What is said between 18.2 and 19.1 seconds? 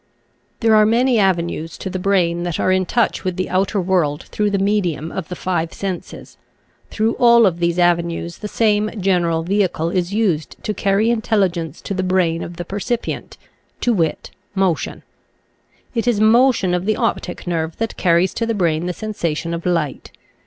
to the brain the